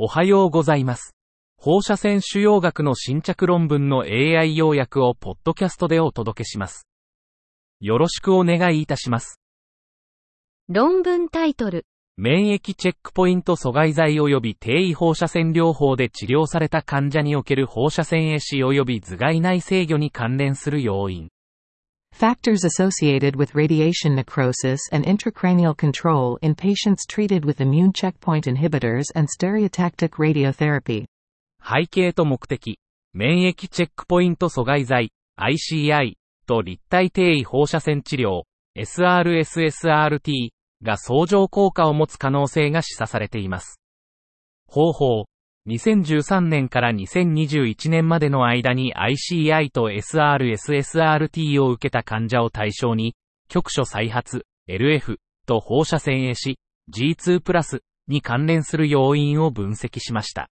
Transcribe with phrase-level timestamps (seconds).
[0.00, 1.16] おはようございます。
[1.56, 6.86] 放射線腫瘍学の新着論文の AI 要約をポッドキャストでお届けします。
[7.80, 9.40] よろしくお願いいたします。
[10.68, 11.84] 論文タイトル。
[12.16, 21.28] 免疫チェックポイント阻害剤及び低位放射線療法で治療された患者における放射線壊死及び頭蓋内制御に関連する要因。
[22.18, 29.28] Factors associated with radiation necrosis and intracranial control in patients treated with immune checkpoint inhibitors and
[29.28, 31.06] stereotactic radiotherapy.
[31.62, 32.80] 背景と目的、
[33.14, 36.14] 免疫チェックポイント阻害剤、ICI
[36.48, 38.42] と立体低位放射線治療、
[38.76, 40.48] SRSSRT
[40.82, 43.80] が相乗効果を持つ可能性が示唆されています。
[44.66, 45.26] 方法、
[45.68, 53.14] 2013年から2021年までの間に ICI と SRSSRT を受けた患者を対象に、
[53.48, 56.58] 局所再発、LF と放射線壊死、
[56.90, 60.48] G2 プラスに関連する要因を分析しました。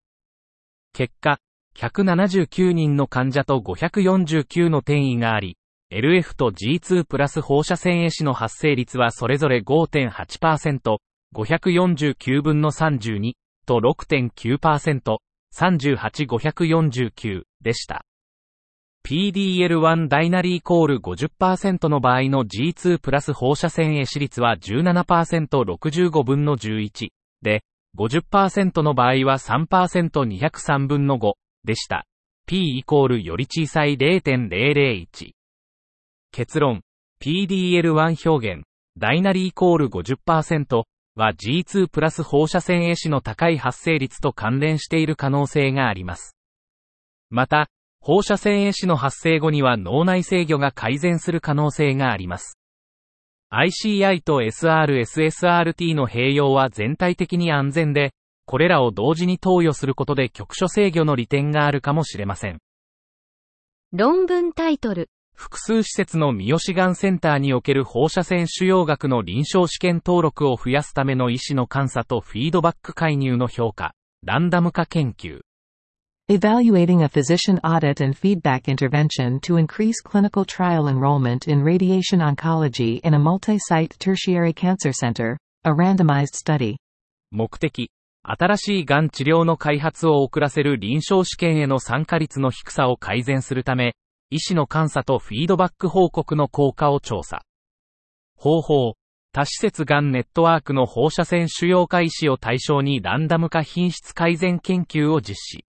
[0.94, 1.40] 結果、
[1.76, 5.58] 179人の患者と549の転移があり、
[5.92, 10.98] LF と G2 プラス放射線壊死の発生率はそれぞれ5.8%、
[11.36, 13.34] 549分の32
[13.72, 15.18] と6.9%、
[15.56, 18.04] 38549でした。
[19.08, 27.10] PDL1 ダイナリーイコール50%の場合の G2 プラス放射線壊死率は 17%65 分の11
[27.42, 27.64] で、
[27.98, 31.32] 50%の場合は 3%203 分の5
[31.64, 32.06] でした。
[32.48, 35.32] P イコールより小さい0.001。
[36.32, 36.82] 結論。
[37.24, 38.64] PDL1 表現、
[38.98, 40.84] ダイナリーイコール50%
[41.16, 46.38] は G2 プラス放射線壊死の高い発生率と関連している可能性があります。
[47.30, 52.58] また、放射線壊死の発生後には脳内制御が改善する可能性があります。
[53.54, 58.14] ICI と SRSSRT の併用は全体的に安全で、
[58.46, 62.60] これらを同時に投与することで局所制御の利点があるかもしれません。
[63.92, 65.10] 論文タイトル。
[65.42, 75.40] 複数施設の三好がんセンターにおける放射線腫瘍学の臨床試験登録を増やすための医師の監査とフィードバック介入の評価、ランダム化研究。
[76.30, 83.16] Evaluating a physician audit and feedback intervention to increase clinical trial enrollment in radiation oncology in
[83.16, 86.76] a multi-site tertiary cancer center, a randomized study.
[87.32, 87.90] 目的、
[88.22, 93.96] 新しいがん治療の開発を遅らせる臨床試験への参加率の低さを改善するため、
[94.32, 97.44] 医師の監査とフィードバック報告の効果を調査。
[98.38, 98.96] 方法、
[99.34, 105.66] 多施設がんネットワークの放射線腫瘍科医師を対象にランダム化品質改善研究を実施。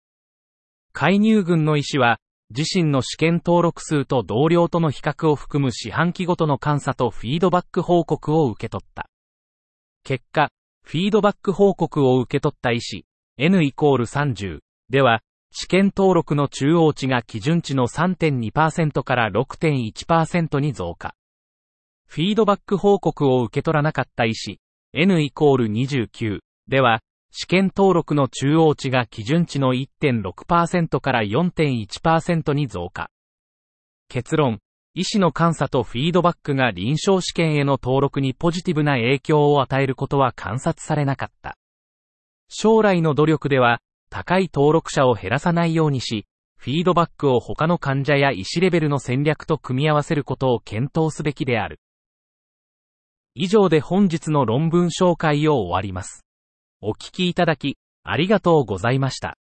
[0.92, 2.20] 介入群の医師は、
[2.50, 9.08] 自身の試験登録数と同僚との比較を含む四半期ごとの監査とフィードバック報告を受け取った。
[10.04, 10.50] 結果、
[10.84, 13.06] フィードバック報告を受け取った医師、
[13.38, 15.20] N イコール30では、
[15.54, 21.14] 試験登録の中央値が基準値の3.2%から6.1%に増加。
[22.08, 24.60] フィードバック報告を受け取らなかった医師、
[24.94, 33.10] N イコール29では、試験登録の中央値が基準値の1.6%から4.1%に増加。
[34.08, 34.58] 結論、
[34.94, 41.56] 医師の監査とフィードバックが臨床試験への登録にポジティブな影響を与えることは観察されなかった。
[42.48, 43.80] 将来の努力では、
[44.12, 46.26] 高い登録者を減らさないようにし、
[46.58, 51.80] フィードバックを他の患者や医師レベルの戦略と組み合わせることを検討すべきである。
[53.34, 56.26] 以上で本日の論文紹介を終わります。
[56.82, 59.38] お聞きいただき、ありがとうございました。